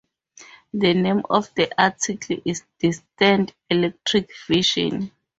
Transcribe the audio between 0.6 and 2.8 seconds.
The name of the article is